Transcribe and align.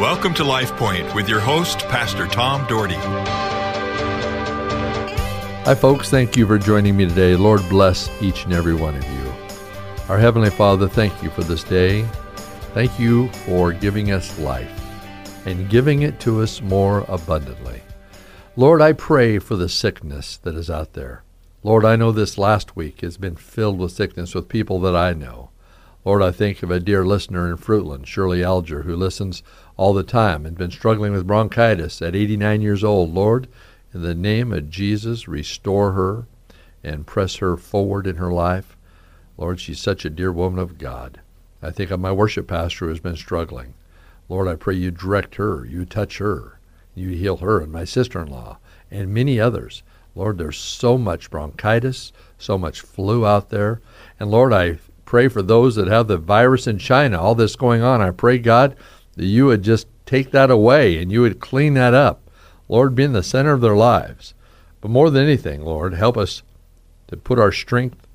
Welcome 0.00 0.32
to 0.36 0.44
Life 0.44 0.74
Point 0.76 1.14
with 1.14 1.28
your 1.28 1.40
host, 1.40 1.80
Pastor 1.80 2.26
Tom 2.26 2.66
Dougherty. 2.66 2.94
Hi, 5.64 5.74
folks. 5.74 6.08
Thank 6.08 6.38
you 6.38 6.46
for 6.46 6.56
joining 6.56 6.96
me 6.96 7.06
today. 7.06 7.36
Lord 7.36 7.60
bless 7.68 8.08
each 8.22 8.44
and 8.44 8.54
every 8.54 8.72
one 8.72 8.96
of 8.96 9.04
you. 9.04 9.32
Our 10.08 10.16
Heavenly 10.16 10.48
Father, 10.48 10.88
thank 10.88 11.22
you 11.22 11.28
for 11.28 11.42
this 11.42 11.64
day. 11.64 12.04
Thank 12.72 12.98
you 12.98 13.28
for 13.44 13.74
giving 13.74 14.10
us 14.10 14.38
life 14.38 14.72
and 15.44 15.68
giving 15.68 16.00
it 16.00 16.18
to 16.20 16.40
us 16.40 16.62
more 16.62 17.04
abundantly. 17.06 17.82
Lord, 18.56 18.80
I 18.80 18.94
pray 18.94 19.38
for 19.38 19.56
the 19.56 19.68
sickness 19.68 20.38
that 20.38 20.54
is 20.54 20.70
out 20.70 20.94
there. 20.94 21.24
Lord, 21.62 21.84
I 21.84 21.96
know 21.96 22.10
this 22.10 22.38
last 22.38 22.74
week 22.74 23.02
has 23.02 23.18
been 23.18 23.36
filled 23.36 23.78
with 23.78 23.92
sickness 23.92 24.34
with 24.34 24.48
people 24.48 24.80
that 24.80 24.96
I 24.96 25.12
know. 25.12 25.50
Lord, 26.02 26.22
I 26.22 26.30
think 26.30 26.62
of 26.62 26.70
a 26.70 26.80
dear 26.80 27.04
listener 27.04 27.50
in 27.50 27.58
Fruitland, 27.58 28.06
Shirley 28.06 28.42
Alger, 28.42 28.82
who 28.82 28.96
listens 28.96 29.42
all 29.76 29.92
the 29.92 30.02
time 30.02 30.46
and 30.46 30.56
been 30.56 30.70
struggling 30.70 31.12
with 31.12 31.26
bronchitis 31.26 32.00
at 32.00 32.16
89 32.16 32.62
years 32.62 32.82
old. 32.82 33.12
Lord, 33.12 33.48
in 33.92 34.00
the 34.00 34.14
name 34.14 34.50
of 34.50 34.70
Jesus, 34.70 35.28
restore 35.28 35.92
her 35.92 36.26
and 36.82 37.06
press 37.06 37.36
her 37.36 37.58
forward 37.58 38.06
in 38.06 38.16
her 38.16 38.32
life. 38.32 38.78
Lord, 39.36 39.60
she's 39.60 39.78
such 39.78 40.06
a 40.06 40.10
dear 40.10 40.32
woman 40.32 40.58
of 40.58 40.78
God. 40.78 41.20
I 41.62 41.70
think 41.70 41.90
of 41.90 42.00
my 42.00 42.12
worship 42.12 42.46
pastor 42.48 42.86
who 42.86 42.90
has 42.90 43.00
been 43.00 43.16
struggling. 43.16 43.74
Lord, 44.30 44.48
I 44.48 44.54
pray 44.54 44.76
you 44.76 44.90
direct 44.90 45.34
her, 45.34 45.66
you 45.66 45.84
touch 45.84 46.16
her, 46.16 46.60
you 46.94 47.10
heal 47.10 47.38
her 47.38 47.60
and 47.60 47.70
my 47.70 47.84
sister 47.84 48.22
in 48.22 48.28
law 48.28 48.58
and 48.90 49.12
many 49.12 49.38
others. 49.38 49.82
Lord, 50.14 50.38
there's 50.38 50.58
so 50.58 50.96
much 50.96 51.30
bronchitis, 51.30 52.12
so 52.38 52.56
much 52.56 52.80
flu 52.80 53.26
out 53.26 53.50
there. 53.50 53.80
And 54.18 54.30
Lord, 54.30 54.52
I 54.52 54.78
pray 55.10 55.26
for 55.26 55.42
those 55.42 55.74
that 55.74 55.88
have 55.88 56.06
the 56.06 56.16
virus 56.16 56.68
in 56.68 56.78
China, 56.78 57.20
all 57.20 57.34
this 57.34 57.56
going 57.56 57.82
on. 57.82 58.00
I 58.00 58.12
pray, 58.12 58.38
God, 58.38 58.76
that 59.16 59.24
you 59.24 59.46
would 59.46 59.64
just 59.64 59.88
take 60.06 60.30
that 60.30 60.52
away 60.52 60.98
and 60.98 61.10
you 61.10 61.22
would 61.22 61.40
clean 61.40 61.74
that 61.74 61.94
up. 61.94 62.30
Lord, 62.68 62.94
be 62.94 63.02
in 63.02 63.12
the 63.12 63.24
center 63.24 63.50
of 63.50 63.60
their 63.60 63.74
lives. 63.74 64.34
But 64.80 64.92
more 64.92 65.10
than 65.10 65.24
anything, 65.24 65.64
Lord, 65.64 65.94
help 65.94 66.16
us 66.16 66.44
to 67.08 67.16
put 67.16 67.40
our 67.40 67.50
strength 67.50 68.06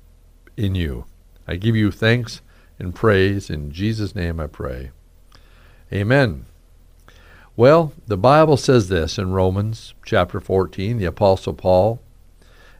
in 0.56 0.74
you. 0.74 1.04
I 1.46 1.56
give 1.56 1.76
you 1.76 1.90
thanks 1.90 2.40
and 2.78 2.94
praise. 2.94 3.50
In 3.50 3.72
Jesus' 3.72 4.14
name 4.14 4.40
I 4.40 4.46
pray. 4.46 4.90
Amen. 5.92 6.46
Well, 7.56 7.92
the 8.06 8.16
Bible 8.16 8.56
says 8.56 8.88
this 8.88 9.18
in 9.18 9.32
Romans 9.32 9.92
chapter 10.02 10.40
14, 10.40 10.96
the 10.96 11.04
Apostle 11.04 11.52
Paul 11.52 12.00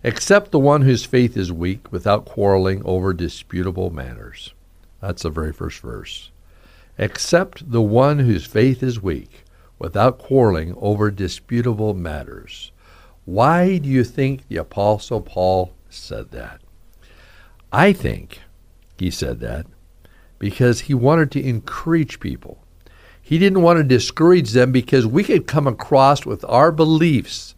except 0.06 0.52
the 0.52 0.58
one 0.60 0.82
whose 0.82 1.04
faith 1.04 1.36
is 1.36 1.52
weak 1.52 1.90
without 1.90 2.24
quarreling 2.24 2.80
over 2.84 3.12
disputable 3.12 3.90
matters. 3.90 4.54
That's 5.00 5.22
the 5.24 5.30
very 5.30 5.52
first 5.52 5.80
verse. 5.80 6.30
Except 6.96 7.72
the 7.72 7.82
one 7.82 8.20
whose 8.20 8.46
faith 8.46 8.84
is 8.84 9.02
weak 9.02 9.42
without 9.80 10.16
quarreling 10.16 10.77
over 10.77 11.10
disputable 11.10 11.92
matters. 11.92 12.70
Why 13.24 13.78
do 13.78 13.88
you 13.88 14.04
think 14.04 14.46
the 14.46 14.58
Apostle 14.58 15.22
Paul 15.22 15.74
said 15.90 16.30
that? 16.30 16.60
I 17.72 17.92
think 17.92 18.42
he 18.96 19.10
said 19.10 19.40
that 19.40 19.66
because 20.38 20.82
he 20.82 20.94
wanted 20.94 21.32
to 21.32 21.44
encourage 21.44 22.20
people. 22.20 22.62
He 23.20 23.40
didn't 23.40 23.62
want 23.62 23.78
to 23.78 23.82
discourage 23.82 24.52
them 24.52 24.70
because 24.70 25.04
we 25.04 25.24
could 25.24 25.48
come 25.48 25.66
across 25.66 26.24
with 26.24 26.44
our 26.44 26.70
beliefs 26.70 27.55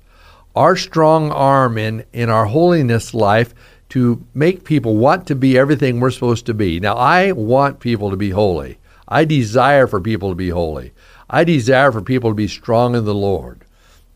our 0.58 0.74
strong 0.74 1.30
arm 1.30 1.78
in, 1.78 2.04
in 2.12 2.28
our 2.28 2.46
holiness 2.46 3.14
life 3.14 3.54
to 3.90 4.26
make 4.34 4.64
people 4.64 4.96
want 4.96 5.24
to 5.24 5.36
be 5.36 5.56
everything 5.56 6.00
we're 6.00 6.10
supposed 6.10 6.46
to 6.46 6.52
be. 6.52 6.80
Now, 6.80 6.96
I 6.96 7.30
want 7.30 7.78
people 7.78 8.10
to 8.10 8.16
be 8.16 8.30
holy. 8.30 8.76
I 9.06 9.24
desire 9.24 9.86
for 9.86 10.00
people 10.00 10.30
to 10.30 10.34
be 10.34 10.48
holy. 10.48 10.92
I 11.30 11.44
desire 11.44 11.92
for 11.92 12.02
people 12.02 12.30
to 12.30 12.34
be 12.34 12.48
strong 12.48 12.96
in 12.96 13.04
the 13.04 13.14
Lord. 13.14 13.64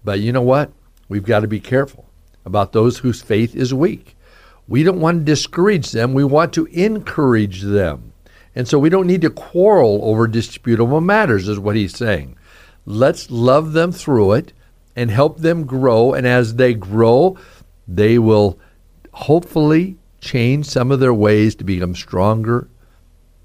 But 0.03 0.19
you 0.19 0.33
know 0.33 0.43
what? 0.43 0.73
We've 1.09 1.25
got 1.25 1.41
to 1.41 1.47
be 1.47 1.61
careful 1.61 2.07
about 2.45 2.73
those 2.73 2.99
whose 2.99 3.23
faith 3.23 3.55
is 3.55 3.73
weak. 3.73 4.17
We 4.67 4.83
don't 4.83 5.01
want 5.01 5.21
to 5.21 5.25
discourage 5.25 5.93
them, 5.93 6.13
we 6.13 6.25
want 6.25 6.53
to 6.55 6.67
encourage 6.67 7.63
them. 7.63 8.15
And 8.57 8.67
so 8.67 8.81
we 8.81 8.91
don't 8.91 9.07
need 9.07 9.21
to 9.21 9.31
quarrel 9.31 10.01
over 10.03 10.27
disputable 10.27 11.01
matters, 11.01 11.49
is 11.49 11.61
what 11.61 11.77
he's 11.77 11.97
saying. 11.97 12.37
Let's 12.85 13.31
love 13.31 13.75
them 13.75 13.93
through 13.93 14.33
it 14.33 14.53
and 14.97 15.11
help 15.11 15.39
them 15.39 15.65
grow. 15.65 16.13
And 16.15 16.27
as 16.27 16.57
they 16.57 16.75
grow, 16.75 17.39
they 17.87 18.19
will 18.19 18.59
hopefully 19.13 19.97
change 20.21 20.67
some 20.67 20.91
of 20.91 21.01
their 21.01 21.15
ways 21.15 21.55
to 21.57 21.65
become 21.65 21.95
stronger 21.95 22.69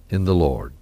in 0.09 0.25
the 0.25 0.35
Lord. 0.35 0.73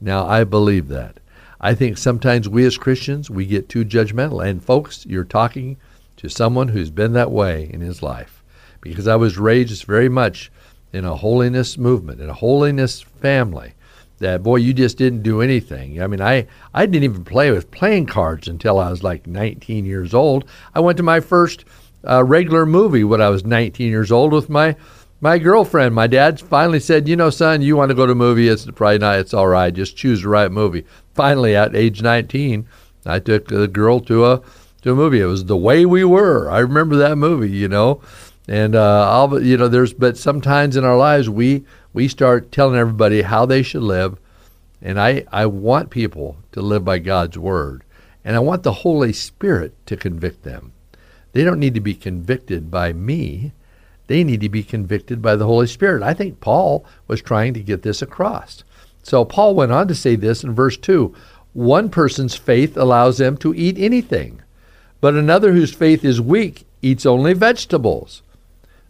Now, 0.00 0.26
I 0.26 0.44
believe 0.44 0.88
that. 0.88 1.20
I 1.60 1.74
think 1.74 1.98
sometimes 1.98 2.48
we 2.48 2.64
as 2.64 2.78
Christians, 2.78 3.28
we 3.28 3.44
get 3.44 3.68
too 3.68 3.84
judgmental. 3.84 4.46
And 4.46 4.64
folks, 4.64 5.04
you're 5.04 5.24
talking 5.24 5.76
to 6.16 6.28
someone 6.28 6.68
who's 6.68 6.90
been 6.90 7.12
that 7.12 7.30
way 7.30 7.68
in 7.72 7.80
his 7.80 8.02
life. 8.02 8.42
Because 8.80 9.06
I 9.06 9.16
was 9.16 9.36
raised 9.36 9.84
very 9.84 10.08
much 10.08 10.50
in 10.92 11.04
a 11.04 11.16
holiness 11.16 11.76
movement, 11.76 12.20
in 12.20 12.30
a 12.30 12.34
holiness 12.34 13.02
family 13.02 13.74
that 14.20 14.42
boy 14.42 14.56
you 14.56 14.72
just 14.72 14.96
didn't 14.96 15.22
do 15.22 15.40
anything. 15.40 16.00
I 16.00 16.06
mean 16.06 16.20
i 16.20 16.46
i 16.72 16.86
didn't 16.86 17.04
even 17.04 17.24
play 17.24 17.50
with 17.50 17.70
playing 17.70 18.06
cards 18.06 18.46
until 18.46 18.78
i 18.78 18.88
was 18.88 19.02
like 19.02 19.26
19 19.26 19.84
years 19.84 20.14
old. 20.14 20.44
I 20.74 20.80
went 20.80 20.96
to 20.98 21.02
my 21.02 21.20
first 21.20 21.64
uh, 22.08 22.22
regular 22.24 22.64
movie 22.64 23.04
when 23.04 23.20
i 23.20 23.28
was 23.28 23.44
19 23.44 23.90
years 23.90 24.12
old 24.12 24.32
with 24.32 24.48
my 24.48 24.76
my 25.22 25.36
girlfriend. 25.38 25.94
My 25.94 26.06
dad 26.06 26.40
finally 26.40 26.80
said 26.80 27.08
you 27.08 27.16
know 27.16 27.30
son 27.30 27.62
you 27.62 27.76
want 27.76 27.88
to 27.88 27.94
go 27.94 28.06
to 28.06 28.12
a 28.12 28.14
movie? 28.14 28.48
It's 28.48 28.66
probably 28.66 28.98
not 28.98 29.18
it's 29.18 29.34
all 29.34 29.48
right. 29.48 29.74
Just 29.74 29.96
choose 29.96 30.22
the 30.22 30.28
right 30.28 30.52
movie. 30.52 30.84
Finally 31.14 31.56
at 31.56 31.74
age 31.74 32.00
19 32.02 32.66
i 33.06 33.18
took 33.18 33.48
the 33.48 33.66
girl 33.66 34.00
to 34.00 34.26
a 34.26 34.42
to 34.82 34.92
a 34.92 34.94
movie. 34.94 35.20
It 35.20 35.26
was 35.26 35.46
the 35.46 35.56
way 35.56 35.84
we 35.84 36.04
were. 36.04 36.50
I 36.50 36.60
remember 36.60 36.96
that 36.96 37.16
movie 37.16 37.50
you 37.50 37.68
know? 37.68 38.00
And 38.48 38.74
uh, 38.74 39.08
I'll, 39.08 39.40
you 39.40 39.56
know, 39.56 39.68
there's, 39.68 39.92
but 39.92 40.18
sometimes 40.18 40.76
in 40.76 40.84
our 40.84 40.96
lives 40.96 41.30
we 41.30 41.64
we 41.92 42.08
start 42.08 42.52
telling 42.52 42.78
everybody 42.78 43.22
how 43.22 43.46
they 43.46 43.62
should 43.62 43.82
live, 43.82 44.18
and 44.80 45.00
I 45.00 45.24
I 45.32 45.46
want 45.46 45.90
people 45.90 46.36
to 46.52 46.62
live 46.62 46.84
by 46.84 46.98
God's 46.98 47.36
word, 47.36 47.82
and 48.24 48.36
I 48.36 48.40
want 48.40 48.62
the 48.62 48.72
Holy 48.72 49.12
Spirit 49.12 49.74
to 49.86 49.96
convict 49.96 50.42
them. 50.42 50.72
They 51.32 51.44
don't 51.44 51.60
need 51.60 51.74
to 51.74 51.80
be 51.80 51.94
convicted 51.94 52.70
by 52.70 52.92
me; 52.92 53.52
they 54.06 54.24
need 54.24 54.40
to 54.40 54.48
be 54.48 54.62
convicted 54.62 55.20
by 55.20 55.36
the 55.36 55.46
Holy 55.46 55.66
Spirit. 55.66 56.02
I 56.02 56.14
think 56.14 56.40
Paul 56.40 56.84
was 57.08 57.22
trying 57.22 57.54
to 57.54 57.60
get 57.60 57.82
this 57.82 58.02
across. 58.02 58.64
So 59.02 59.24
Paul 59.24 59.54
went 59.54 59.72
on 59.72 59.88
to 59.88 59.94
say 59.94 60.14
this 60.16 60.44
in 60.44 60.54
verse 60.54 60.76
two: 60.76 61.14
One 61.52 61.88
person's 61.88 62.36
faith 62.36 62.76
allows 62.76 63.18
them 63.18 63.36
to 63.38 63.54
eat 63.54 63.78
anything, 63.78 64.42
but 65.00 65.14
another 65.14 65.52
whose 65.52 65.74
faith 65.74 66.04
is 66.04 66.20
weak 66.20 66.66
eats 66.82 67.04
only 67.04 67.32
vegetables. 67.32 68.22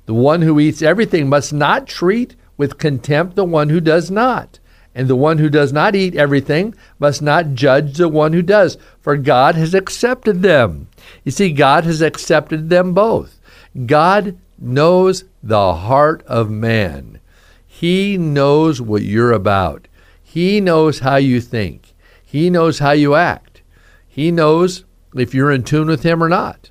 The 0.07 0.15
one 0.15 0.43
who 0.43 0.59
eats 0.59 0.83
everything 0.83 1.29
must 1.29 1.53
not 1.53 1.87
treat 1.87 2.35
with 2.61 2.77
contempt 2.77 3.37
the 3.37 3.45
one 3.45 3.71
who 3.71 3.81
does 3.81 4.11
not. 4.11 4.59
And 4.95 5.09
the 5.09 5.17
one 5.17 5.39
who 5.39 5.49
does 5.49 5.73
not 5.73 5.97
eat 5.97 6.15
everything 6.15 6.75
must 6.99 7.23
not 7.23 7.55
judge 7.55 7.97
the 7.97 8.07
one 8.07 8.35
who 8.35 8.43
does, 8.43 8.77
for 9.01 9.17
God 9.17 9.55
has 9.55 9.73
accepted 9.73 10.43
them. 10.43 10.89
You 11.25 11.33
see, 11.33 11.53
God 11.53 11.85
has 11.85 12.03
accepted 12.03 12.69
them 12.69 12.93
both. 12.93 13.41
God 13.87 14.37
knows 14.59 15.25
the 15.43 15.75
heart 15.75 16.23
of 16.27 16.51
man. 16.51 17.19
He 17.67 18.19
knows 18.19 18.79
what 18.79 19.05
you're 19.05 19.33
about. 19.33 19.89
He 20.23 20.61
knows 20.61 20.99
how 20.99 21.17
you 21.17 21.41
think. 21.41 21.95
He 22.23 22.51
knows 22.51 22.81
how 22.81 22.93
you 22.93 23.15
act. 23.15 23.63
He 24.07 24.31
knows 24.31 24.85
if 25.15 25.33
you're 25.33 25.51
in 25.51 25.63
tune 25.63 25.89
with 25.89 26.03
Him 26.03 26.23
or 26.23 26.29
not. 26.29 26.69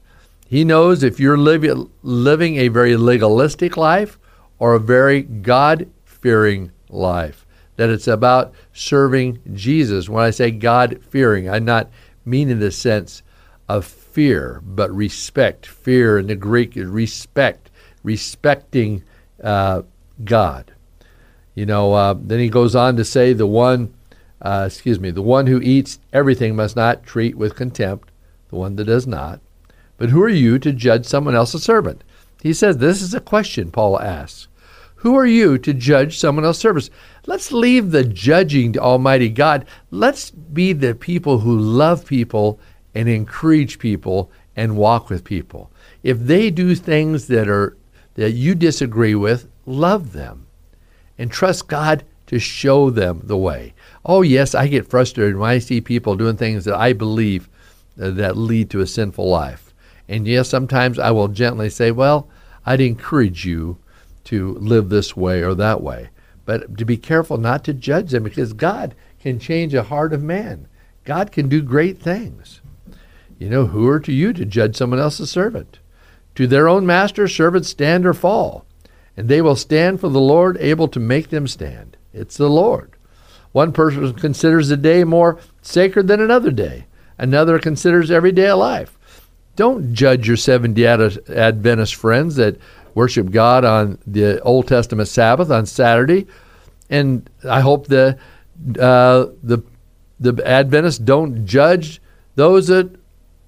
He 0.48 0.64
knows 0.64 1.02
if 1.02 1.20
you're 1.20 1.36
living, 1.36 2.58
a 2.58 2.68
very 2.68 2.96
legalistic 2.96 3.76
life 3.76 4.20
or 4.60 4.74
a 4.74 4.80
very 4.80 5.22
God 5.24 5.90
fearing 6.06 6.72
life, 6.90 7.46
that 7.78 7.90
it's 7.90 8.08
about 8.08 8.54
serving 8.74 9.40
Jesus. 9.54 10.10
When 10.10 10.24
I 10.24 10.30
say 10.30 10.52
God 10.52 11.00
fearing, 11.10 11.50
I'm 11.50 11.66
not 11.66 11.90
meaning 12.26 12.60
the 12.60 12.72
sense 12.72 13.24
of 13.68 13.86
fear, 13.86 14.62
but 14.64 14.94
respect. 14.94 15.66
Fear 15.66 16.20
in 16.20 16.28
the 16.28 16.36
Greek 16.36 16.76
is 16.76 16.88
respect, 16.88 17.70
respecting 18.04 19.04
uh, 19.44 19.84
God. 20.24 20.74
You 21.56 21.66
know, 21.66 21.94
uh, 21.94 22.16
then 22.20 22.40
he 22.40 22.50
goes 22.50 22.76
on 22.76 22.96
to 22.98 23.06
say, 23.06 23.34
the 23.34 23.48
one, 23.48 23.94
uh, 24.42 24.66
excuse 24.68 25.00
me, 25.00 25.12
the 25.12 25.22
one 25.22 25.48
who 25.48 25.62
eats 25.62 26.00
everything 26.14 26.56
must 26.56 26.76
not 26.76 27.04
treat 27.04 27.36
with 27.36 27.56
contempt 27.56 28.12
the 28.50 28.56
one 28.56 28.76
that 28.76 28.86
does 28.86 29.08
not. 29.08 29.40
But 29.98 30.10
who 30.10 30.22
are 30.22 30.30
you 30.30 30.60
to 30.60 30.74
judge 30.74 31.06
someone 31.06 31.36
else's 31.36 31.64
servant? 31.64 32.04
He 32.42 32.54
says, 32.54 32.78
This 32.78 33.02
is 33.02 33.14
a 33.14 33.20
question 33.20 33.72
Paul 33.72 34.00
asks. 34.00 34.48
Who 35.00 35.16
are 35.16 35.26
you 35.26 35.58
to 35.60 35.74
judge 35.74 36.18
someone 36.18 36.44
else's 36.44 36.62
service? 36.62 36.90
Let's 37.26 37.54
leave 37.54 37.92
the 37.92 38.04
judging 38.04 38.74
to 38.74 38.82
Almighty 38.82 39.30
God. 39.30 39.66
Let's 39.92 40.30
be 40.30 40.74
the 40.74 40.94
people 40.94 41.40
who 41.40 41.58
love 41.58 42.06
people 42.06 42.60
and 42.94 43.08
encourage 43.08 43.80
people 43.80 44.30
and 44.58 44.76
walk 44.76 45.10
with 45.10 45.24
people. 45.24 45.72
If 46.04 46.20
they 46.20 46.52
do 46.52 46.76
things 46.76 47.28
that 47.28 47.48
are 47.48 47.78
that 48.16 48.32
you 48.32 48.56
disagree 48.56 49.16
with, 49.16 49.48
love 49.66 50.12
them 50.12 50.48
and 51.18 51.32
trust 51.32 51.70
God 51.70 52.04
to 52.28 52.38
show 52.38 52.90
them 52.90 53.22
the 53.24 53.38
way. 53.38 53.74
Oh, 54.06 54.22
yes, 54.22 54.54
I 54.54 54.68
get 54.68 54.90
frustrated 54.90 55.38
when 55.38 55.50
I 55.50 55.60
see 55.60 55.80
people 55.80 56.18
doing 56.18 56.36
things 56.36 56.66
that 56.66 56.76
I 56.76 56.92
believe 56.92 57.48
uh, 58.02 58.10
that 58.12 58.36
lead 58.36 58.70
to 58.72 58.82
a 58.82 58.88
sinful 58.88 59.30
life. 59.30 59.74
And 60.10 60.28
yes, 60.28 60.50
sometimes 60.50 61.00
I 61.00 61.12
will 61.12 61.30
gently 61.30 61.70
say, 61.70 61.92
Well, 61.92 62.28
I'd 62.66 62.82
encourage 62.82 63.46
you 63.46 63.78
to 64.30 64.54
live 64.56 64.90
this 64.90 65.18
way 65.18 65.42
or 65.42 65.56
that 65.56 65.82
way. 65.82 66.10
But 66.46 66.78
to 66.78 66.86
be 66.86 66.98
careful 66.98 67.38
not 67.38 67.64
to 67.64 67.74
judge 67.74 68.12
them 68.12 68.24
because 68.24 68.54
God 68.54 68.94
can 69.20 69.40
change 69.40 69.74
a 69.74 69.84
heart 69.84 70.14
of 70.14 70.22
man. 70.22 70.68
God 71.04 71.32
can 71.32 71.50
do 71.50 71.64
great 71.64 72.00
things. 72.00 72.62
You 73.40 73.50
know, 73.50 73.66
who 73.66 73.88
are 73.88 74.00
to 74.02 74.12
you 74.12 74.32
to 74.34 74.46
judge 74.46 74.76
someone 74.76 75.00
else's 75.00 75.32
servant? 75.32 75.80
To 76.36 76.46
their 76.46 76.70
own 76.70 76.86
master, 76.86 77.28
servants 77.28 77.70
stand 77.70 78.06
or 78.06 78.14
fall, 78.14 78.66
and 79.18 79.28
they 79.28 79.42
will 79.42 79.56
stand 79.56 80.00
for 80.00 80.10
the 80.10 80.22
Lord, 80.22 80.58
able 80.58 80.88
to 80.90 81.00
make 81.00 81.30
them 81.30 81.48
stand. 81.48 81.98
It's 82.14 82.38
the 82.38 82.50
Lord. 82.50 82.92
One 83.52 83.72
person 83.72 84.14
considers 84.14 84.70
a 84.70 84.78
day 84.78 85.04
more 85.04 85.40
sacred 85.64 86.08
than 86.08 86.22
another 86.22 86.52
day. 86.52 86.86
Another 87.18 87.58
considers 87.58 88.12
every 88.12 88.32
day 88.32 88.46
a 88.46 88.56
life. 88.56 89.00
Don't 89.56 89.94
judge 89.94 90.26
your 90.26 90.38
Seventh 90.38 90.76
day 90.76 90.86
Adventist 90.86 91.96
friends 91.96 92.38
that 92.38 92.58
worship 93.00 93.32
God 93.32 93.64
on 93.64 93.98
the 94.06 94.42
Old 94.42 94.68
Testament 94.68 95.08
Sabbath 95.08 95.50
on 95.50 95.66
Saturday. 95.66 96.28
And 96.90 97.30
I 97.48 97.62
hope 97.62 97.88
the, 97.88 98.20
uh, 98.78 99.28
the, 99.42 99.64
the 100.20 100.46
Adventists 100.46 100.98
don't 100.98 101.46
judge 101.46 102.02
those 102.36 102.68
that 102.68 102.94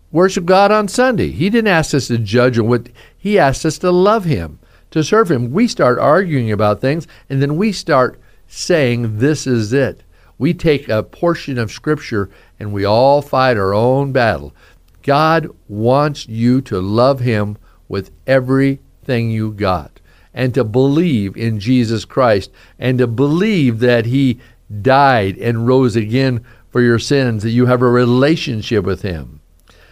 worship 0.10 0.46
God 0.46 0.72
on 0.72 0.88
Sunday. 0.88 1.32
He 1.32 1.50
didn't 1.50 1.68
ask 1.68 1.94
us 1.94 2.08
to 2.08 2.18
judge 2.18 2.58
on 2.58 2.70
what, 2.70 2.88
He 3.18 3.38
asked 3.38 3.66
us 3.66 3.78
to 3.80 3.92
love 3.92 4.24
Him, 4.24 4.58
to 4.92 5.04
serve 5.04 5.30
Him. 5.30 5.52
We 5.52 5.68
start 5.68 6.00
arguing 6.00 6.50
about 6.50 6.80
things, 6.80 7.06
and 7.30 7.42
then 7.42 7.58
we 7.58 7.74
start 7.74 8.22
saying, 8.48 9.18
This 9.18 9.46
is 9.46 9.74
it. 9.74 10.02
We 10.38 10.54
take 10.54 10.88
a 10.88 11.04
portion 11.04 11.58
of 11.58 11.74
Scripture 11.74 12.30
and 12.58 12.72
we 12.72 12.86
all 12.86 13.22
fight 13.22 13.58
our 13.58 13.74
own 13.74 14.14
battle. 14.14 14.56
God 15.04 15.50
wants 15.68 16.30
you 16.30 16.62
to 16.62 16.80
love 16.80 17.20
Him 17.20 17.58
with 17.90 18.12
everything 19.12 19.30
you 19.30 19.52
got 19.52 20.00
and 20.34 20.54
to 20.54 20.64
believe 20.64 21.36
in 21.36 21.60
Jesus 21.60 22.06
Christ 22.06 22.50
and 22.80 22.98
to 22.98 23.08
believe 23.08 23.80
that 23.80 24.06
He 24.06 24.40
died 24.82 25.38
and 25.38 25.68
rose 25.68 25.98
again 25.98 26.46
for 26.70 26.82
your 26.82 27.00
sins, 27.00 27.44
that 27.44 27.50
you 27.50 27.66
have 27.66 27.82
a 27.82 27.90
relationship 27.90 28.86
with 28.86 29.02
Him. 29.02 29.42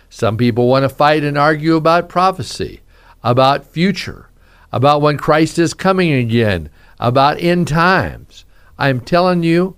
Some 0.10 0.38
people 0.38 0.70
want 0.70 0.84
to 0.84 0.90
fight 0.90 1.26
and 1.26 1.38
argue 1.38 1.76
about 1.76 2.08
prophecy, 2.08 2.80
about 3.22 3.66
future, 3.66 4.30
about 4.72 5.02
when 5.02 5.18
Christ 5.18 5.60
is 5.60 5.74
coming 5.74 6.14
again, 6.14 6.70
about 6.98 7.42
end 7.42 7.68
times. 7.68 8.46
I'm 8.78 9.02
telling 9.02 9.44
you, 9.44 9.76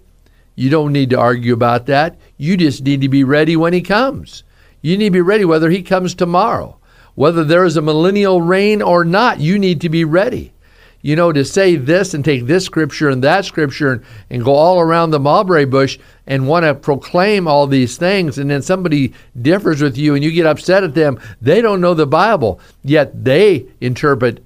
you 0.55 0.69
don't 0.69 0.93
need 0.93 1.09
to 1.09 1.19
argue 1.19 1.53
about 1.53 1.87
that. 1.87 2.19
You 2.37 2.55
just 2.55 2.83
need 2.83 3.01
to 3.01 3.09
be 3.09 3.23
ready 3.23 3.55
when 3.57 3.73
he 3.73 3.81
comes. 3.81 4.43
You 4.83 4.95
need 4.97 5.05
to 5.05 5.11
be 5.11 5.21
ready 5.21 5.45
whether 5.45 5.71
he 5.71 5.81
comes 5.81 6.13
tomorrow. 6.13 6.77
Whether 7.15 7.43
there 7.43 7.65
is 7.65 7.77
a 7.77 7.81
millennial 7.81 8.41
reign 8.41 8.81
or 8.81 9.03
not, 9.03 9.39
you 9.39 9.59
need 9.59 9.81
to 9.81 9.89
be 9.89 10.05
ready. 10.05 10.53
You 11.01 11.15
know, 11.15 11.31
to 11.31 11.43
say 11.43 11.77
this 11.77 12.13
and 12.13 12.23
take 12.23 12.45
this 12.45 12.65
scripture 12.65 13.09
and 13.09 13.23
that 13.23 13.45
scripture 13.45 13.93
and, 13.93 14.03
and 14.29 14.45
go 14.45 14.53
all 14.53 14.79
around 14.79 15.09
the 15.09 15.19
mulberry 15.19 15.65
bush 15.65 15.97
and 16.27 16.47
want 16.47 16.63
to 16.63 16.75
proclaim 16.75 17.47
all 17.47 17.65
these 17.65 17.97
things, 17.97 18.37
and 18.37 18.49
then 18.49 18.61
somebody 18.61 19.13
differs 19.39 19.81
with 19.81 19.97
you 19.97 20.13
and 20.13 20.23
you 20.23 20.31
get 20.31 20.45
upset 20.45 20.83
at 20.83 20.93
them, 20.93 21.19
they 21.41 21.59
don't 21.59 21.81
know 21.81 21.95
the 21.95 22.05
Bible, 22.05 22.59
yet 22.83 23.23
they 23.23 23.65
interpret 23.81 24.43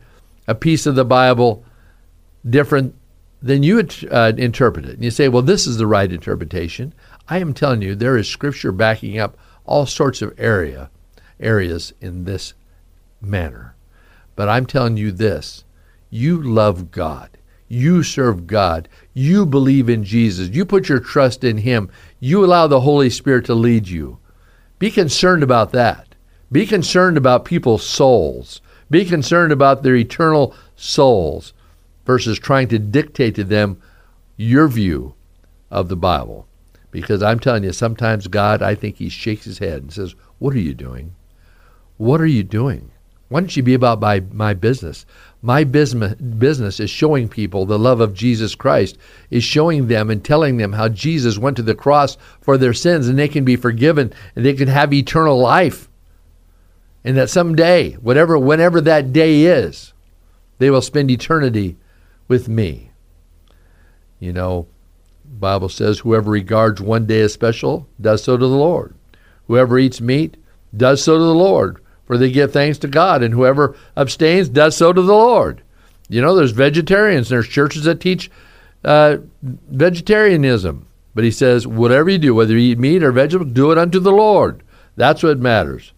a 0.48 0.56
piece 0.56 0.86
of 0.86 0.96
the 0.96 1.06
Bible 1.06 1.64
different 2.50 2.96
than 3.42 3.62
you 3.62 3.86
uh, 4.10 4.32
interpret 4.38 4.86
it. 4.86 4.96
And 4.96 5.04
you 5.04 5.12
say, 5.12 5.28
well, 5.28 5.42
this 5.42 5.68
is 5.68 5.78
the 5.78 5.88
right 5.88 6.12
interpretation. 6.12 6.94
I 7.28 7.40
am 7.40 7.54
telling 7.54 7.82
you, 7.82 7.96
there 7.96 8.18
is 8.18 8.30
scripture 8.30 8.72
backing 8.72 9.20
up 9.20 9.38
all 9.66 9.86
sorts 9.86 10.22
of 10.22 10.34
area 10.40 10.90
areas 11.40 11.94
in 12.02 12.26
this 12.26 12.54
manner. 13.22 13.76
But 14.36 14.50
I'm 14.50 14.66
telling 14.66 14.98
you 14.98 15.12
this 15.12 15.64
you 16.10 16.42
love 16.42 16.92
God. 16.92 17.30
You 17.68 18.04
serve 18.04 18.48
God. 18.48 18.88
You 19.14 19.46
believe 19.46 19.90
in 19.90 20.04
Jesus. 20.04 20.50
You 20.50 20.66
put 20.66 20.88
your 20.88 21.00
trust 21.00 21.44
in 21.44 21.58
Him. 21.58 21.90
You 22.20 22.46
allow 22.46 22.68
the 22.68 22.82
Holy 22.82 23.10
Spirit 23.10 23.46
to 23.46 23.56
lead 23.56 23.88
you. 23.88 24.20
Be 24.78 24.92
concerned 24.92 25.42
about 25.42 25.72
that. 25.72 26.16
Be 26.52 26.68
concerned 26.68 27.18
about 27.18 27.44
people's 27.44 27.84
souls. 27.86 28.62
Be 28.90 29.04
concerned 29.04 29.52
about 29.52 29.82
their 29.82 29.96
eternal 29.96 30.54
souls 30.76 31.54
versus 32.06 32.38
trying 32.38 32.68
to 32.68 32.78
dictate 32.80 33.36
to 33.36 33.44
them 33.44 33.82
your 34.38 34.68
view 34.68 35.16
of 35.72 35.90
the 35.90 35.96
Bible. 35.96 36.48
Because 36.92 37.24
I'm 37.24 37.40
telling 37.40 37.64
you, 37.64 37.74
sometimes 37.74 38.28
God, 38.28 38.62
I 38.62 38.76
think 38.76 38.98
He 38.98 39.10
shakes 39.10 39.46
His 39.46 39.58
head 39.58 39.82
and 39.82 39.92
says, 39.92 40.14
What 40.38 40.54
are 40.54 40.60
you 40.60 40.74
doing? 40.74 41.16
What 41.98 42.22
are 42.22 42.26
you 42.26 42.44
doing? 42.44 42.92
Why 43.30 43.40
don't 43.40 43.56
you 43.56 43.64
be 43.64 43.74
about 43.74 44.00
my, 44.00 44.22
my 44.32 44.54
business? 44.54 45.06
My 45.42 45.64
business, 45.64 46.16
business 46.16 46.80
is 46.80 46.90
showing 46.90 47.28
people 47.28 47.66
the 47.66 47.80
love 47.80 48.00
of 48.00 48.14
Jesus 48.14 48.56
Christ, 48.56 48.98
is 49.30 49.44
showing 49.44 49.88
them 49.88 50.10
and 50.10 50.24
telling 50.24 50.58
them 50.58 50.74
how 50.74 50.90
Jesus 50.90 51.38
went 51.38 51.58
to 51.58 51.64
the 51.64 51.76
cross 51.76 52.18
for 52.42 52.58
their 52.58 52.74
sins 52.74 53.08
and 53.08 53.18
they 53.18 53.28
can 53.28 53.44
be 53.44 53.56
forgiven 53.56 54.14
and 54.36 54.46
they 54.46 54.54
can 54.54 54.68
have 54.68 54.94
eternal 54.94 55.40
life. 55.40 55.90
And 57.04 57.18
that 57.18 57.30
someday, 57.30 57.94
whatever, 57.94 58.38
whenever 58.38 58.82
that 58.82 59.14
day 59.14 59.44
is, 59.44 59.94
they 60.58 60.70
will 60.70 60.82
spend 60.82 61.12
eternity 61.12 61.78
with 62.28 62.48
me. 62.48 62.92
You 64.20 64.34
know, 64.34 64.68
Bible 65.26 65.70
says 65.70 66.00
whoever 66.00 66.32
regards 66.32 66.82
one 66.82 67.06
day 67.06 67.22
as 67.22 67.34
special 67.34 67.88
does 68.00 68.24
so 68.24 68.38
to 68.38 68.48
the 68.48 68.56
Lord. 68.56 68.96
Whoever 69.48 69.78
eats 69.78 70.02
meat 70.02 70.38
does 70.76 71.04
so 71.04 71.18
to 71.18 71.24
the 71.24 71.36
Lord, 71.36 71.82
for 72.06 72.18
they 72.18 72.32
give 72.32 72.52
thanks 72.52 72.78
to 72.80 72.88
God, 72.88 73.24
and 73.24 73.34
whoever 73.34 73.76
abstains 73.98 74.50
does 74.50 74.76
so 74.76 74.94
to 74.94 75.02
the 75.02 75.14
Lord. 75.14 75.62
You 76.08 76.22
know, 76.22 76.36
there's 76.36 76.52
vegetarians, 76.52 77.30
there's 77.30 77.48
churches 77.48 77.84
that 77.84 78.00
teach 78.00 78.30
uh, 78.84 79.18
vegetarianism. 79.42 80.88
But 81.16 81.24
he 81.24 81.32
says, 81.32 81.66
whatever 81.66 82.10
you 82.10 82.18
do, 82.18 82.36
whether 82.36 82.54
you 82.54 82.72
eat 82.72 82.78
meat 82.78 83.02
or 83.02 83.12
vegetables, 83.12 83.54
do 83.54 83.72
it 83.72 83.78
unto 83.78 84.00
the 84.00 84.12
Lord. 84.12 84.62
That's 84.98 85.24
what 85.24 85.40
matters. 85.40 85.94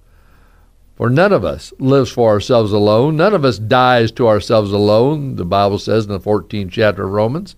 For 0.95 1.09
none 1.09 1.33
of 1.33 1.43
us 1.43 1.73
lives 1.79 2.11
for 2.11 2.29
ourselves 2.29 2.71
alone. 2.71 3.17
None 3.17 3.33
of 3.33 3.43
us 3.43 3.59
dies 3.59 4.11
to 4.13 4.27
ourselves 4.27 4.71
alone, 4.71 5.35
the 5.35 5.45
Bible 5.45 5.79
says 5.79 6.05
in 6.05 6.11
the 6.11 6.19
14th 6.19 6.71
chapter 6.71 7.05
of 7.05 7.11
Romans. 7.11 7.55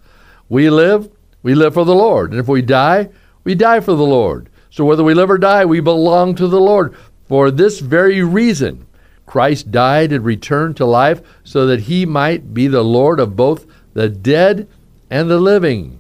We 0.48 0.70
live, 0.70 1.10
we 1.44 1.54
live 1.54 1.74
for 1.74 1.86
the 1.86 1.96
Lord. 1.96 2.32
And 2.32 2.40
if 2.40 2.48
we 2.48 2.62
die, 2.62 3.10
we 3.44 3.56
die 3.56 3.80
for 3.82 3.94
the 3.94 4.04
Lord. 4.04 4.50
So 4.70 4.86
whether 4.86 5.04
we 5.04 5.14
live 5.14 5.30
or 5.30 5.38
die, 5.38 5.66
we 5.66 5.80
belong 5.80 6.36
to 6.36 6.48
the 6.48 6.60
Lord. 6.60 6.96
For 7.30 7.52
this 7.52 7.80
very 7.80 8.22
reason, 8.22 8.86
Christ 9.26 9.72
died 9.72 10.12
and 10.12 10.26
returned 10.26 10.76
to 10.78 10.86
life 10.86 11.22
so 11.46 11.66
that 11.68 11.82
he 11.82 12.06
might 12.06 12.54
be 12.54 12.68
the 12.68 12.84
Lord 12.84 13.22
of 13.22 13.38
both 13.38 13.66
the 13.94 14.10
dead 14.10 14.68
and 15.10 15.30
the 15.30 15.40
living. 15.40 16.00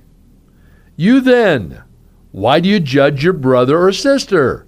You 0.97 1.21
then, 1.21 1.83
why 2.31 2.59
do 2.59 2.67
you 2.67 2.81
judge 2.81 3.23
your 3.23 3.33
brother 3.33 3.79
or 3.79 3.93
sister? 3.93 4.65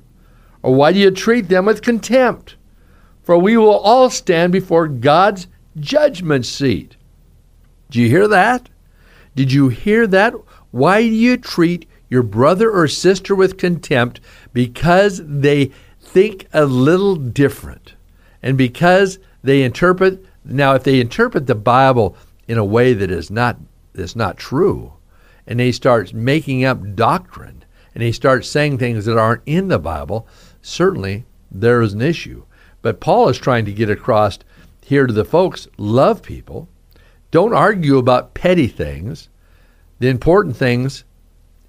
Or 0.63 0.73
why 0.73 0.93
do 0.93 0.99
you 0.99 1.11
treat 1.11 1.49
them 1.49 1.65
with 1.65 1.81
contempt? 1.81 2.55
for 3.23 3.37
we 3.37 3.55
will 3.57 3.77
all 3.77 4.09
stand 4.09 4.51
before 4.51 4.87
God's 4.87 5.47
judgment 5.79 6.45
seat. 6.45 6.97
Do 7.89 8.01
you 8.01 8.09
hear 8.09 8.27
that? 8.27 8.69
Did 9.35 9.51
you 9.51 9.69
hear 9.69 10.07
that? 10.07 10.33
Why 10.71 11.01
do 11.01 11.15
you 11.15 11.37
treat 11.37 11.87
your 12.09 12.23
brother 12.23 12.71
or 12.71 12.87
sister 12.87 13.35
with 13.35 13.57
contempt? 13.57 14.19
Because 14.53 15.21
they 15.23 15.71
think 16.11 16.47
a 16.53 16.65
little 16.65 17.15
different. 17.15 17.93
And 18.43 18.57
because 18.57 19.19
they 19.43 19.63
interpret 19.63 20.25
now 20.43 20.73
if 20.73 20.83
they 20.83 20.99
interpret 20.99 21.47
the 21.47 21.55
Bible 21.55 22.15
in 22.47 22.57
a 22.57 22.65
way 22.65 22.93
that 22.93 23.11
is 23.11 23.29
not 23.31 23.57
that's 23.93 24.15
not 24.15 24.37
true, 24.37 24.93
and 25.47 25.59
they 25.59 25.71
start 25.71 26.13
making 26.13 26.63
up 26.63 26.95
doctrine 26.95 27.63
and 27.93 28.01
they 28.01 28.11
start 28.11 28.45
saying 28.45 28.77
things 28.77 29.05
that 29.05 29.17
aren't 29.17 29.41
in 29.45 29.67
the 29.67 29.79
Bible, 29.79 30.27
certainly 30.61 31.25
there 31.51 31.81
is 31.81 31.93
an 31.93 32.01
issue. 32.01 32.43
But 32.81 32.99
Paul 32.99 33.29
is 33.29 33.37
trying 33.37 33.65
to 33.65 33.73
get 33.73 33.89
across 33.89 34.39
here 34.83 35.07
to 35.07 35.13
the 35.13 35.25
folks 35.25 35.67
love 35.77 36.21
people. 36.21 36.67
Don't 37.31 37.53
argue 37.53 37.97
about 37.97 38.33
petty 38.33 38.67
things. 38.67 39.29
The 39.99 40.09
important 40.09 40.55
things 40.57 41.03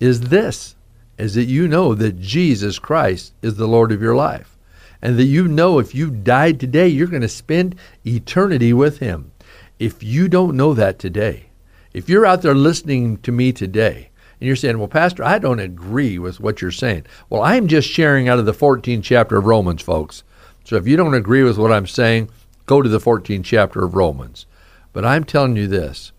is 0.01 0.23
this 0.23 0.75
is 1.19 1.35
that 1.35 1.45
you 1.45 1.69
know 1.69 1.95
that 1.95 2.21
Jesus 2.21 2.79
Christ 2.79 3.35
is 3.43 3.57
the 3.57 3.69
Lord 3.69 3.93
of 3.93 4.03
your 4.03 4.15
life. 4.15 4.57
And 5.01 5.19
that 5.19 5.25
you 5.25 5.49
know 5.49 5.79
if 5.79 5.95
you 5.95 6.11
died 6.11 6.61
today, 6.61 6.89
you're 6.89 7.09
going 7.09 7.23
to 7.23 7.29
spend 7.29 7.75
eternity 8.07 8.73
with 8.73 8.99
Him. 8.99 9.33
If 9.79 10.03
you 10.03 10.29
don't 10.29 10.57
know 10.57 10.75
that 10.75 10.99
today, 10.99 11.47
if 11.93 12.09
you're 12.09 12.25
out 12.25 12.43
there 12.43 12.55
listening 12.55 13.19
to 13.19 13.33
me 13.33 13.53
today, 13.53 14.11
and 14.39 14.47
you're 14.47 14.57
saying, 14.57 14.79
Well, 14.79 14.89
Pastor, 14.89 15.23
I 15.23 15.39
don't 15.39 15.61
agree 15.61 16.19
with 16.19 16.41
what 16.41 16.61
you're 16.61 16.71
saying. 16.71 17.07
Well, 17.31 17.43
I'm 17.43 17.69
just 17.69 17.89
sharing 17.89 18.29
out 18.29 18.39
of 18.39 18.47
the 18.47 18.53
14th 18.53 19.03
chapter 19.03 19.37
of 19.37 19.45
Romans, 19.45 19.83
folks. 19.83 20.25
So 20.65 20.77
if 20.77 20.87
you 20.87 20.97
don't 20.97 21.15
agree 21.15 21.43
with 21.43 21.59
what 21.59 21.73
I'm 21.73 21.87
saying, 21.87 22.31
go 22.67 22.83
to 22.83 22.89
the 22.89 22.99
14th 22.99 23.45
chapter 23.45 23.85
of 23.85 23.95
Romans. 23.95 24.47
But 24.93 25.05
I'm 25.05 25.25
telling 25.25 25.57
you 25.57 25.69
this 25.69 26.13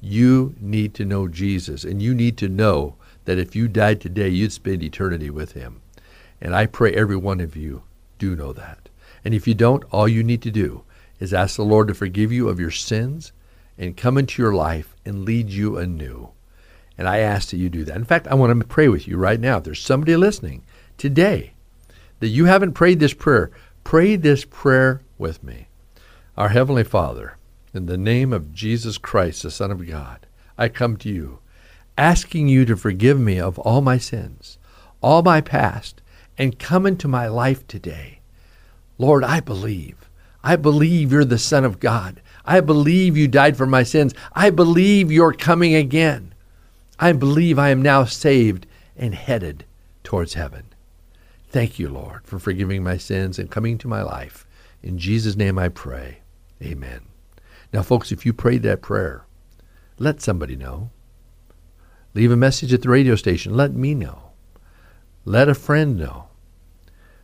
you 0.00 0.54
need 0.60 0.94
to 0.94 1.04
know 1.04 1.28
Jesus, 1.28 1.84
and 1.84 2.02
you 2.02 2.14
need 2.14 2.36
to 2.38 2.48
know 2.48 2.96
that 3.24 3.38
if 3.38 3.56
you 3.56 3.68
died 3.68 4.00
today, 4.00 4.28
you'd 4.28 4.52
spend 4.52 4.82
eternity 4.82 5.30
with 5.30 5.52
him. 5.52 5.80
And 6.40 6.54
I 6.54 6.66
pray 6.66 6.92
every 6.92 7.16
one 7.16 7.40
of 7.40 7.56
you 7.56 7.82
do 8.18 8.36
know 8.36 8.52
that. 8.52 8.88
And 9.24 9.34
if 9.34 9.48
you 9.48 9.54
don't, 9.54 9.84
all 9.90 10.06
you 10.06 10.22
need 10.22 10.42
to 10.42 10.50
do 10.50 10.84
is 11.18 11.32
ask 11.32 11.56
the 11.56 11.62
Lord 11.62 11.88
to 11.88 11.94
forgive 11.94 12.32
you 12.32 12.48
of 12.48 12.60
your 12.60 12.70
sins 12.70 13.32
and 13.78 13.96
come 13.96 14.18
into 14.18 14.42
your 14.42 14.54
life 14.54 14.94
and 15.04 15.24
lead 15.24 15.50
you 15.50 15.78
anew. 15.78 16.30
And 16.96 17.08
I 17.08 17.18
ask 17.18 17.50
that 17.50 17.56
you 17.56 17.68
do 17.68 17.84
that. 17.84 17.96
In 17.96 18.04
fact, 18.04 18.28
I 18.28 18.34
want 18.34 18.58
to 18.58 18.66
pray 18.66 18.88
with 18.88 19.08
you 19.08 19.16
right 19.16 19.40
now. 19.40 19.58
If 19.58 19.64
there's 19.64 19.80
somebody 19.80 20.16
listening 20.16 20.62
today 20.96 21.54
that 22.20 22.28
you 22.28 22.44
haven't 22.44 22.74
prayed 22.74 23.00
this 23.00 23.14
prayer, 23.14 23.50
pray 23.82 24.16
this 24.16 24.44
prayer 24.44 25.02
with 25.18 25.42
me. 25.42 25.68
Our 26.36 26.50
Heavenly 26.50 26.84
Father, 26.84 27.36
in 27.72 27.86
the 27.86 27.96
name 27.96 28.32
of 28.32 28.52
Jesus 28.52 28.98
Christ, 28.98 29.42
the 29.42 29.50
Son 29.50 29.70
of 29.70 29.86
God, 29.86 30.26
I 30.56 30.68
come 30.68 30.96
to 30.98 31.08
you, 31.08 31.40
asking 31.96 32.48
you 32.48 32.64
to 32.64 32.76
forgive 32.76 33.18
me 33.18 33.38
of 33.38 33.58
all 33.58 33.80
my 33.80 33.98
sins, 33.98 34.58
all 35.00 35.22
my 35.22 35.40
past, 35.40 36.00
and 36.36 36.58
come 36.58 36.86
into 36.86 37.06
my 37.06 37.28
life 37.28 37.66
today. 37.66 38.20
Lord, 38.98 39.24
I 39.24 39.40
believe. 39.40 40.08
I 40.42 40.56
believe 40.56 41.12
you're 41.12 41.24
the 41.24 41.38
Son 41.38 41.64
of 41.64 41.80
God. 41.80 42.20
I 42.44 42.60
believe 42.60 43.16
you 43.16 43.28
died 43.28 43.56
for 43.56 43.66
my 43.66 43.82
sins. 43.82 44.14
I 44.32 44.50
believe 44.50 45.10
you're 45.10 45.32
coming 45.32 45.74
again. 45.74 46.34
I 46.98 47.12
believe 47.12 47.58
I 47.58 47.70
am 47.70 47.82
now 47.82 48.04
saved 48.04 48.66
and 48.96 49.14
headed 49.14 49.64
towards 50.02 50.34
heaven. 50.34 50.64
Thank 51.48 51.78
you, 51.78 51.88
Lord, 51.88 52.26
for 52.26 52.38
forgiving 52.38 52.82
my 52.82 52.96
sins 52.96 53.38
and 53.38 53.50
coming 53.50 53.78
to 53.78 53.88
my 53.88 54.02
life. 54.02 54.46
In 54.82 54.98
Jesus' 54.98 55.36
name 55.36 55.58
I 55.58 55.68
pray. 55.68 56.18
Amen. 56.62 57.00
Now, 57.72 57.82
folks, 57.82 58.12
if 58.12 58.26
you 58.26 58.32
prayed 58.32 58.62
that 58.64 58.82
prayer, 58.82 59.24
let 59.98 60.20
somebody 60.20 60.56
know. 60.56 60.90
Leave 62.14 62.30
a 62.30 62.36
message 62.36 62.72
at 62.72 62.82
the 62.82 62.88
radio 62.88 63.16
station. 63.16 63.56
Let 63.56 63.72
me 63.74 63.94
know. 63.94 64.30
Let 65.24 65.48
a 65.48 65.54
friend 65.54 65.96
know. 65.96 66.28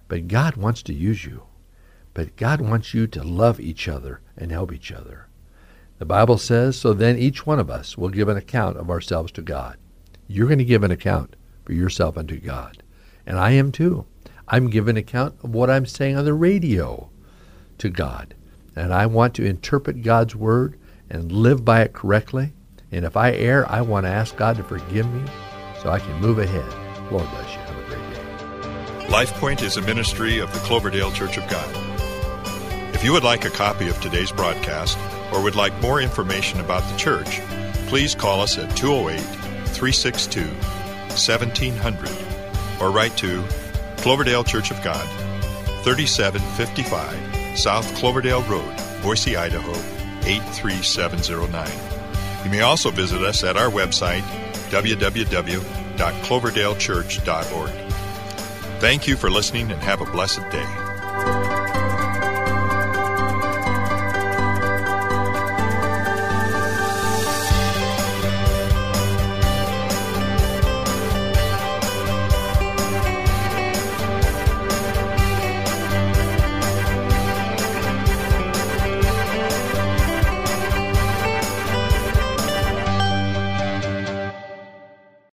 But 0.08 0.26
God 0.26 0.56
wants 0.56 0.82
to 0.84 0.92
use 0.92 1.24
you. 1.24 1.44
But 2.12 2.36
God 2.36 2.60
wants 2.60 2.92
you 2.92 3.06
to 3.06 3.22
love 3.22 3.60
each 3.60 3.86
other 3.86 4.20
and 4.36 4.50
help 4.50 4.72
each 4.72 4.90
other. 4.90 5.28
The 5.98 6.06
Bible 6.06 6.38
says, 6.38 6.76
So 6.76 6.92
then 6.92 7.18
each 7.18 7.46
one 7.46 7.60
of 7.60 7.70
us 7.70 7.96
will 7.96 8.08
give 8.08 8.28
an 8.28 8.36
account 8.36 8.78
of 8.78 8.90
ourselves 8.90 9.30
to 9.32 9.42
God. 9.42 9.76
You're 10.26 10.48
going 10.48 10.58
to 10.58 10.64
give 10.64 10.82
an 10.82 10.90
account 10.90 11.36
for 11.64 11.72
yourself 11.72 12.18
unto 12.18 12.40
God. 12.40 12.82
And 13.26 13.38
I 13.38 13.52
am 13.52 13.70
too. 13.70 14.06
I'm 14.48 14.70
giving 14.70 14.96
account 14.96 15.36
of 15.44 15.54
what 15.54 15.70
I'm 15.70 15.86
saying 15.86 16.16
on 16.16 16.24
the 16.24 16.34
radio 16.34 17.10
to 17.78 17.88
God. 17.88 18.34
And 18.74 18.92
I 18.92 19.06
want 19.06 19.34
to 19.34 19.44
interpret 19.44 20.02
God's 20.02 20.34
word 20.34 20.76
and 21.08 21.30
live 21.30 21.64
by 21.64 21.82
it 21.82 21.92
correctly. 21.92 22.54
And 22.92 23.04
if 23.04 23.16
I 23.16 23.32
err, 23.32 23.70
I 23.70 23.82
want 23.82 24.06
to 24.06 24.10
ask 24.10 24.36
God 24.36 24.56
to 24.56 24.64
forgive 24.64 25.10
me 25.12 25.22
so 25.82 25.90
I 25.90 26.00
can 26.00 26.20
move 26.20 26.38
ahead. 26.38 26.66
Lord 27.10 27.28
bless 27.30 27.52
you. 27.52 27.60
Have 27.60 27.78
a 27.78 27.84
great 27.86 28.14
day. 28.14 29.06
LifePoint 29.06 29.62
is 29.62 29.76
a 29.76 29.82
ministry 29.82 30.38
of 30.38 30.52
the 30.52 30.58
Cloverdale 30.60 31.12
Church 31.12 31.36
of 31.36 31.48
God. 31.48 31.68
If 32.94 33.04
you 33.04 33.12
would 33.12 33.24
like 33.24 33.44
a 33.44 33.50
copy 33.50 33.88
of 33.88 34.00
today's 34.00 34.32
broadcast, 34.32 34.98
or 35.32 35.42
would 35.42 35.54
like 35.54 35.80
more 35.80 36.00
information 36.00 36.60
about 36.60 36.82
the 36.90 36.96
church, 36.96 37.40
please 37.86 38.14
call 38.14 38.40
us 38.40 38.58
at 38.58 38.76
208 38.76 39.20
362 39.68 40.42
1700 41.10 42.10
or 42.80 42.90
write 42.90 43.16
to 43.16 43.42
Cloverdale 43.98 44.44
Church 44.44 44.70
of 44.70 44.82
God, 44.82 45.06
3755 45.84 47.58
South 47.58 47.94
Cloverdale 47.96 48.42
Road, 48.42 48.74
Boise, 49.02 49.36
Idaho 49.36 49.72
83709. 50.22 51.99
You 52.44 52.50
may 52.50 52.62
also 52.62 52.90
visit 52.90 53.22
us 53.22 53.44
at 53.44 53.56
our 53.56 53.70
website, 53.70 54.22
www.cloverdalechurch.org. 54.70 57.70
Thank 58.80 59.06
you 59.06 59.16
for 59.16 59.30
listening 59.30 59.70
and 59.70 59.80
have 59.82 60.00
a 60.00 60.06
blessed 60.06 60.40
day. 60.50 60.89